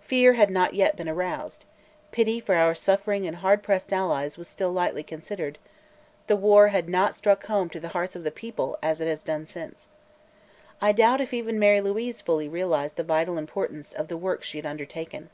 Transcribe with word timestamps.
Fear 0.00 0.32
had 0.32 0.50
not 0.50 0.72
yet 0.72 0.96
been 0.96 1.06
aroused; 1.06 1.66
pity 2.10 2.40
for 2.40 2.54
our 2.54 2.74
suffering 2.74 3.26
and 3.26 3.36
hard 3.36 3.62
pressed 3.62 3.92
allies 3.92 4.38
was 4.38 4.48
still 4.48 4.72
lightly 4.72 5.02
considered; 5.02 5.58
the 6.28 6.34
war 6.34 6.68
had 6.68 6.88
not 6.88 7.14
struck 7.14 7.44
home 7.44 7.68
to 7.68 7.78
the 7.78 7.88
hearts 7.90 8.16
of 8.16 8.24
the 8.24 8.30
people 8.30 8.78
as 8.82 9.02
it 9.02 9.06
has 9.06 9.20
since. 9.50 9.88
I 10.80 10.92
doubt 10.92 11.20
if 11.20 11.34
even 11.34 11.58
Mary 11.58 11.82
Louise 11.82 12.22
fully 12.22 12.48
realized 12.48 12.96
the 12.96 13.04
vital 13.04 13.36
importance 13.36 13.92
of 13.92 14.08
the 14.08 14.16
work 14.16 14.42
she 14.42 14.56
had 14.56 14.64
undertaken. 14.64 15.28